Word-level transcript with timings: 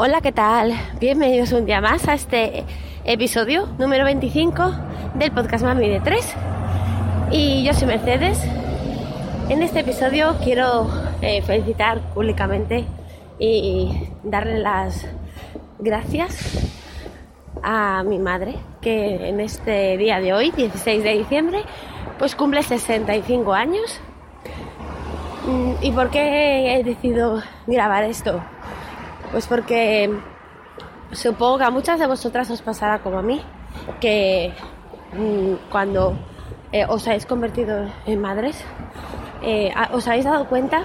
Hola, 0.00 0.20
¿qué 0.20 0.30
tal? 0.30 0.74
Bienvenidos 1.00 1.50
un 1.50 1.66
día 1.66 1.80
más 1.80 2.06
a 2.06 2.14
este 2.14 2.62
episodio 3.02 3.66
número 3.80 4.04
25 4.04 4.70
del 5.14 5.32
podcast 5.32 5.64
Mami 5.64 5.88
de 5.88 5.98
3. 5.98 6.34
Y 7.32 7.64
yo 7.64 7.74
soy 7.74 7.88
Mercedes. 7.88 8.38
En 9.48 9.60
este 9.60 9.80
episodio 9.80 10.36
quiero 10.44 10.88
eh, 11.20 11.42
felicitar 11.42 11.98
públicamente 12.14 12.84
y 13.40 14.08
darle 14.22 14.60
las 14.60 15.04
gracias 15.80 16.70
a 17.64 18.04
mi 18.04 18.20
madre, 18.20 18.54
que 18.80 19.28
en 19.28 19.40
este 19.40 19.96
día 19.96 20.20
de 20.20 20.32
hoy, 20.32 20.52
16 20.52 21.02
de 21.02 21.18
diciembre, 21.18 21.62
pues 22.20 22.36
cumple 22.36 22.62
65 22.62 23.52
años. 23.52 24.00
Mm, 25.44 25.72
¿Y 25.82 25.90
por 25.90 26.10
qué 26.10 26.76
he 26.76 26.84
decidido 26.84 27.42
grabar 27.66 28.04
esto? 28.04 28.40
Pues 29.30 29.46
porque 29.46 30.10
supongo 31.12 31.58
que 31.58 31.64
a 31.64 31.70
muchas 31.70 32.00
de 32.00 32.06
vosotras 32.06 32.50
os 32.50 32.62
pasará 32.62 33.00
como 33.00 33.18
a 33.18 33.22
mí, 33.22 33.40
que 34.00 34.52
mm, 35.12 35.70
cuando 35.70 36.16
eh, 36.72 36.86
os 36.88 37.06
habéis 37.06 37.26
convertido 37.26 37.90
en 38.06 38.20
madres, 38.20 38.64
eh, 39.42 39.72
os 39.92 40.08
habéis 40.08 40.24
dado 40.24 40.46
cuenta 40.48 40.84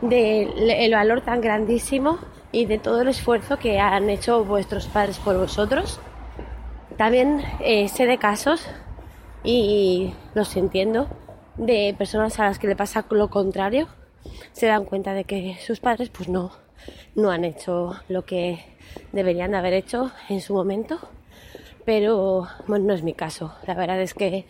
del 0.00 0.92
valor 0.92 1.20
tan 1.20 1.40
grandísimo 1.40 2.18
y 2.52 2.66
de 2.66 2.78
todo 2.78 3.02
el 3.02 3.08
esfuerzo 3.08 3.58
que 3.58 3.80
han 3.80 4.08
hecho 4.08 4.44
vuestros 4.44 4.86
padres 4.86 5.18
por 5.18 5.36
vosotros. 5.36 6.00
También 6.96 7.42
eh, 7.60 7.88
sé 7.88 8.06
de 8.06 8.18
casos, 8.18 8.66
y 9.44 10.14
los 10.34 10.56
entiendo, 10.56 11.08
de 11.56 11.94
personas 11.96 12.38
a 12.40 12.44
las 12.44 12.58
que 12.58 12.66
le 12.66 12.76
pasa 12.76 13.04
lo 13.10 13.28
contrario, 13.28 13.88
se 14.52 14.66
dan 14.66 14.84
cuenta 14.84 15.12
de 15.14 15.24
que 15.24 15.56
sus 15.60 15.80
padres 15.80 16.08
pues 16.08 16.28
no, 16.28 16.50
no 17.14 17.30
han 17.30 17.44
hecho 17.44 17.94
lo 18.08 18.24
que 18.24 18.64
deberían 19.12 19.52
de 19.52 19.58
haber 19.58 19.74
hecho 19.74 20.10
en 20.28 20.40
su 20.40 20.54
momento. 20.54 20.98
Pero 21.84 22.46
bueno, 22.66 22.86
no 22.86 22.94
es 22.94 23.02
mi 23.02 23.14
caso. 23.14 23.54
La 23.66 23.74
verdad 23.74 24.00
es 24.02 24.12
que 24.12 24.44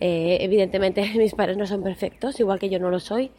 eh, 0.00 0.38
evidentemente 0.40 1.10
mis 1.16 1.34
padres 1.34 1.56
no 1.56 1.66
son 1.66 1.82
perfectos, 1.82 2.38
igual 2.38 2.58
que 2.58 2.68
yo 2.68 2.78
no 2.78 2.90
lo 2.90 3.00
soy. 3.00 3.30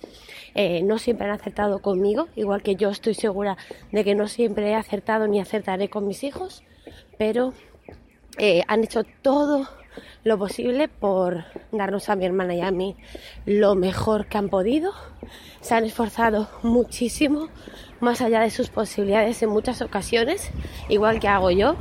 Eh, 0.55 0.81
no 0.83 0.97
siempre 0.97 1.27
han 1.27 1.33
acertado 1.33 1.79
conmigo, 1.79 2.27
igual 2.35 2.63
que 2.63 2.75
yo 2.75 2.89
estoy 2.89 3.13
segura 3.13 3.57
de 3.91 4.03
que 4.03 4.15
no 4.15 4.27
siempre 4.27 4.69
he 4.69 4.75
acertado 4.75 5.27
ni 5.27 5.39
acertaré 5.39 5.89
con 5.89 6.07
mis 6.07 6.23
hijos, 6.23 6.63
pero 7.17 7.53
eh, 8.37 8.63
han 8.67 8.83
hecho 8.83 9.03
todo 9.21 9.67
lo 10.23 10.37
posible 10.37 10.87
por 10.87 11.45
darnos 11.71 12.09
a 12.09 12.15
mi 12.15 12.25
hermana 12.25 12.55
y 12.55 12.61
a 12.61 12.71
mí 12.71 12.95
lo 13.45 13.75
mejor 13.75 14.27
que 14.27 14.37
han 14.37 14.49
podido. 14.49 14.91
Se 15.61 15.75
han 15.75 15.85
esforzado 15.85 16.49
muchísimo, 16.61 17.49
más 17.99 18.21
allá 18.21 18.41
de 18.41 18.49
sus 18.49 18.69
posibilidades 18.69 19.41
en 19.43 19.49
muchas 19.49 19.81
ocasiones, 19.81 20.51
igual 20.89 21.19
que 21.19 21.27
hago 21.27 21.51
yo. 21.51 21.75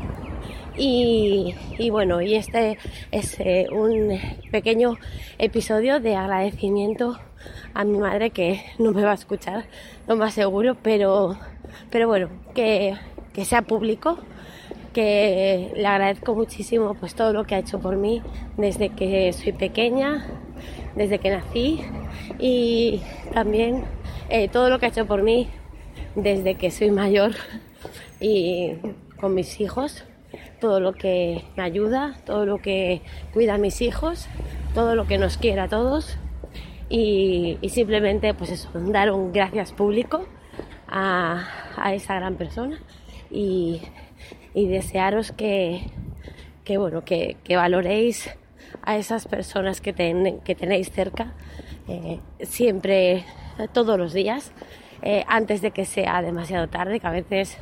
Y, 0.76 1.54
bueno, 1.90 2.22
y 2.22 2.34
este 2.34 2.78
es 3.10 3.38
eh, 3.40 3.66
un 3.70 4.18
pequeño 4.50 4.96
episodio 5.38 6.00
de 6.00 6.16
agradecimiento 6.16 7.18
a 7.74 7.84
mi 7.84 7.98
madre 7.98 8.30
que 8.30 8.64
no 8.78 8.92
me 8.92 9.02
va 9.02 9.10
a 9.10 9.14
escuchar, 9.14 9.66
lo 10.08 10.16
más 10.16 10.32
seguro, 10.32 10.76
pero, 10.82 11.36
pero 11.90 12.08
bueno, 12.08 12.30
que 12.54 12.96
sea 13.44 13.62
público 13.62 14.18
que 14.92 15.72
le 15.74 15.86
agradezco 15.86 16.34
muchísimo 16.34 16.94
pues 16.94 17.14
todo 17.14 17.32
lo 17.32 17.44
que 17.44 17.54
ha 17.54 17.58
hecho 17.58 17.80
por 17.80 17.96
mí 17.96 18.22
desde 18.56 18.90
que 18.90 19.32
soy 19.32 19.52
pequeña, 19.52 20.24
desde 20.94 21.18
que 21.18 21.30
nací 21.30 21.80
y 22.38 23.00
también 23.32 23.84
eh, 24.28 24.48
todo 24.48 24.70
lo 24.70 24.78
que 24.78 24.86
ha 24.86 24.88
hecho 24.90 25.06
por 25.06 25.22
mí 25.22 25.48
desde 26.14 26.54
que 26.56 26.70
soy 26.70 26.90
mayor 26.90 27.32
y 28.20 28.74
con 29.20 29.34
mis 29.34 29.60
hijos, 29.60 30.04
todo 30.60 30.80
lo 30.80 30.92
que 30.92 31.44
me 31.56 31.62
ayuda, 31.62 32.16
todo 32.24 32.46
lo 32.46 32.58
que 32.58 33.02
cuida 33.32 33.54
a 33.54 33.58
mis 33.58 33.80
hijos, 33.80 34.28
todo 34.74 34.94
lo 34.94 35.06
que 35.06 35.18
nos 35.18 35.36
quiera 35.38 35.64
a 35.64 35.68
todos 35.68 36.16
y, 36.88 37.58
simplemente 37.68 38.34
pues 38.34 38.50
eso, 38.50 38.68
dar 38.74 39.10
un 39.12 39.32
gracias 39.32 39.72
público 39.72 40.26
a 40.88 41.44
esa 41.94 42.16
gran 42.16 42.34
persona 42.34 42.78
y 43.32 43.80
desearos 44.54 45.32
que, 45.32 45.90
bueno, 46.76 47.04
que, 47.04 47.36
valoréis 47.48 48.30
a 48.82 48.96
esas 48.96 49.26
personas 49.26 49.80
que, 49.80 49.94
que 50.44 50.54
tenéis 50.54 50.90
cerca 50.90 51.34
eh, 51.88 52.20
siempre, 52.42 53.24
todos 53.72 53.98
los 53.98 54.12
días, 54.12 54.52
eh, 55.02 55.24
antes 55.26 55.62
de 55.62 55.72
que 55.72 55.84
sea 55.84 56.22
demasiado 56.22 56.68
tarde, 56.68 57.00
que 57.00 57.06
a 57.06 57.10
veces 57.10 57.58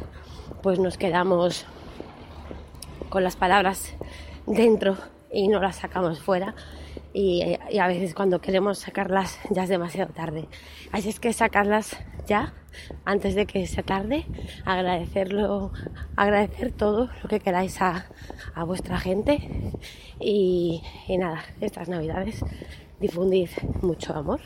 pues 0.63 0.79
nos 0.79 0.99
quedamos 0.99 1.67
con 3.09 3.25
las 3.25 3.37
palabras 3.37 3.95
dentro 4.47 4.97
y 5.33 5.49
no 5.49 5.61
las 5.61 5.77
sacamos 5.77 6.21
fuera 6.21 6.55
y, 7.13 7.57
a 7.79 7.89
veces 7.89 8.15
cuando 8.15 8.41
queremos 8.41 8.79
sacarlas 8.79 9.39
ya 9.51 9.65
es 9.65 9.69
demasiado 9.69 10.13
tarde. 10.13 10.49
Así 10.93 11.09
es 11.09 11.21
que 11.21 11.33
sacarlas 11.33 11.97
ya 12.27 12.55
antes 13.05 13.35
de 13.35 13.47
que 13.47 13.67
sea 13.67 13.83
tarde, 13.83 14.27
agradecerlo, 14.65 15.73
agradecer 16.17 16.73
todo 16.73 17.11
lo 17.23 17.29
que 17.29 17.41
queráis 17.41 17.81
a, 17.83 18.07
vuestra 18.67 18.99
gente 18.99 19.73
y, 20.21 20.83
nada, 21.09 21.43
estas 21.61 21.89
navidades 21.89 22.45
difundid 23.01 23.49
mucho 23.81 24.15
amor, 24.15 24.41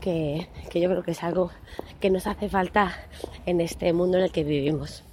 que, 0.00 0.48
que 0.70 0.80
yo 0.80 0.90
creo 0.90 1.02
que 1.02 1.12
es 1.12 1.22
algo 1.22 1.50
que 2.00 2.10
nos 2.10 2.26
hace 2.26 2.48
falta 2.48 2.92
en 3.46 3.60
este 3.60 3.92
mundo 3.92 4.18
en 4.18 4.24
el 4.24 4.32
que 4.32 4.42
vivimos 4.42 5.04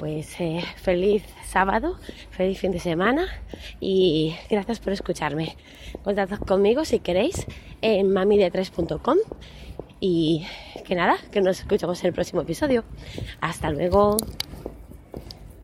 pues 0.00 0.40
eh, 0.40 0.64
feliz 0.76 1.22
sábado, 1.44 1.98
feliz 2.30 2.58
fin 2.58 2.72
de 2.72 2.80
semana 2.80 3.28
y 3.80 4.34
gracias 4.48 4.80
por 4.80 4.94
escucharme. 4.94 5.58
Contactad 6.02 6.38
conmigo 6.38 6.86
si 6.86 7.00
queréis 7.00 7.46
en 7.82 8.10
mamide3.com 8.10 9.18
y 10.00 10.46
que 10.86 10.94
nada, 10.94 11.18
que 11.30 11.42
nos 11.42 11.60
escuchamos 11.60 12.00
en 12.00 12.06
el 12.06 12.12
próximo 12.14 12.40
episodio. 12.40 12.82
Hasta 13.42 13.68
luego. 13.68 14.16